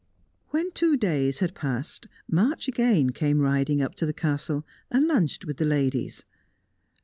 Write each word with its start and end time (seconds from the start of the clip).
When 0.49 0.71
two 0.71 0.97
days 0.97 1.37
had 1.41 1.53
passed, 1.53 2.07
March 2.27 2.67
again 2.67 3.11
came 3.11 3.39
riding 3.39 3.83
up 3.83 3.93
to 3.97 4.07
the 4.07 4.13
Castle, 4.13 4.65
and 4.89 5.05
lunched 5.07 5.45
with 5.45 5.57
the 5.57 5.63
ladies. 5.65 6.25